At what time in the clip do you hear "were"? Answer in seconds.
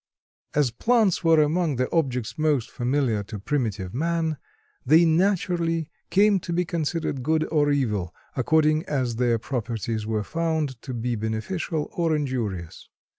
1.23-1.39, 10.07-10.23